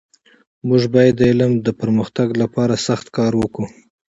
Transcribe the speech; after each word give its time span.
موږ 0.67 0.83
باید 0.95 1.13
د 1.17 1.21
علم 1.31 1.51
د 1.65 1.67
پرمختګ 1.81 2.27
لپاره 2.41 2.75
سخته 2.87 3.09
کار 3.17 3.33
وکړو. 3.37 3.67